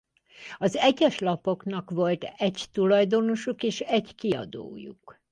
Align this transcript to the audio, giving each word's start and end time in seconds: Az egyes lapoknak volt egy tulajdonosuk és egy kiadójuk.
Az 0.57 0.75
egyes 0.75 1.19
lapoknak 1.19 1.89
volt 1.89 2.23
egy 2.23 2.65
tulajdonosuk 2.71 3.63
és 3.63 3.79
egy 3.79 4.15
kiadójuk. 4.15 5.19